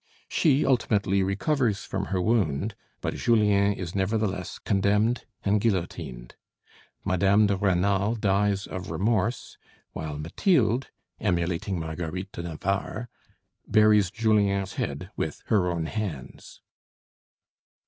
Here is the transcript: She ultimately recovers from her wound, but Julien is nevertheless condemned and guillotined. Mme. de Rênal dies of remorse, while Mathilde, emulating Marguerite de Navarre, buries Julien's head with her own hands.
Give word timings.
She 0.27 0.65
ultimately 0.65 1.21
recovers 1.21 1.85
from 1.85 2.05
her 2.05 2.19
wound, 2.19 2.73
but 3.01 3.13
Julien 3.13 3.71
is 3.73 3.93
nevertheless 3.93 4.57
condemned 4.57 5.25
and 5.45 5.61
guillotined. 5.61 6.33
Mme. 7.05 7.45
de 7.45 7.55
Rênal 7.55 8.19
dies 8.19 8.65
of 8.65 8.89
remorse, 8.89 9.59
while 9.93 10.17
Mathilde, 10.17 10.89
emulating 11.19 11.79
Marguerite 11.79 12.31
de 12.31 12.41
Navarre, 12.41 13.09
buries 13.67 14.09
Julien's 14.09 14.73
head 14.73 15.11
with 15.15 15.43
her 15.49 15.69
own 15.69 15.85
hands. 15.85 16.61